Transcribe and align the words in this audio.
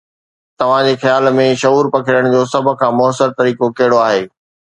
توهان 0.59 0.87
جي 0.87 0.93
خيال 1.03 1.29
۾ 1.39 1.43
شعور 1.65 1.91
پکيڙڻ 1.97 2.29
جو 2.37 2.41
سڀ 2.53 2.71
کان 2.81 2.97
مؤثر 3.01 3.37
طريقو 3.43 3.73
ڪهڙو 3.81 4.03
آهي؟ 4.09 4.27